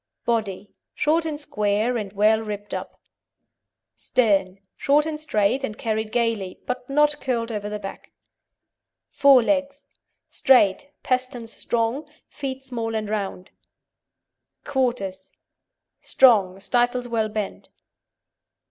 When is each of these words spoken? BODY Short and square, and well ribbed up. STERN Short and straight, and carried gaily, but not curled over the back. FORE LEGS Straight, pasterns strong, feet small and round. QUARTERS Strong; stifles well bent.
BODY 0.25 0.73
Short 0.95 1.25
and 1.27 1.39
square, 1.39 1.95
and 1.95 2.11
well 2.13 2.39
ribbed 2.41 2.73
up. 2.73 2.99
STERN 3.95 4.57
Short 4.75 5.05
and 5.05 5.19
straight, 5.21 5.63
and 5.63 5.77
carried 5.77 6.11
gaily, 6.11 6.59
but 6.65 6.89
not 6.89 7.21
curled 7.21 7.51
over 7.51 7.69
the 7.69 7.77
back. 7.77 8.11
FORE 9.11 9.43
LEGS 9.43 9.89
Straight, 10.27 10.89
pasterns 11.03 11.53
strong, 11.53 12.09
feet 12.29 12.63
small 12.63 12.95
and 12.95 13.09
round. 13.11 13.51
QUARTERS 14.63 15.33
Strong; 16.01 16.61
stifles 16.61 17.07
well 17.07 17.29
bent. 17.29 17.69